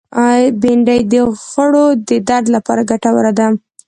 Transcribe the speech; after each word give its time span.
بېنډۍ 0.61 0.99
د 1.11 1.13
غړو 1.51 1.85
د 2.09 2.09
درد 2.29 2.45
لپاره 2.55 2.81
ګټوره 2.91 3.31
ده 3.39 3.47